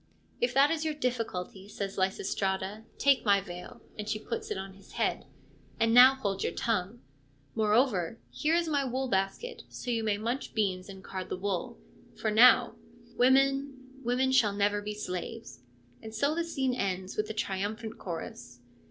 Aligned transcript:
'If 0.41 0.55
that 0.55 0.71
is 0.71 0.83
your 0.83 0.95
difficulty,' 0.95 1.67
says 1.67 1.95
Lysistrata,' 1.95 2.85
take 3.05 3.23
my 3.23 3.39
veil 3.39 3.81
'—and 3.99 4.09
she 4.09 4.17
puts 4.17 4.49
it 4.49 4.57
on 4.57 4.73
his 4.73 4.93
head 4.93 5.25
—■ 5.25 5.25
and 5.79 5.93
now 5.93 6.15
hold 6.15 6.41
your 6.41 6.53
tongue; 6.53 7.01
moreover, 7.53 8.17
here 8.31 8.55
is 8.55 8.67
my 8.67 8.83
wool 8.83 9.07
basket, 9.09 9.61
so 9.69 9.91
you 9.91 10.03
may 10.03 10.17
munch 10.17 10.55
beans 10.55 10.89
and 10.89 11.03
card 11.03 11.29
the 11.29 11.37
wool; 11.37 11.77
for 12.19 12.31
now" 12.31 12.73
Women, 13.19 13.91
women 14.03 14.31
never 14.31 14.31
shall 14.33 14.81
be 14.81 14.95
slaves."' 14.95 15.61
And 16.01 16.15
so 16.15 16.33
the 16.33 16.43
scene 16.43 16.73
ends 16.73 17.15
with 17.15 17.27
the 17.27 17.35
triumphant 17.35 17.99
chorus. 17.99 18.59